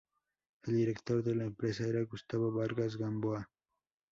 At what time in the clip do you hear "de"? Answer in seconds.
1.23-1.35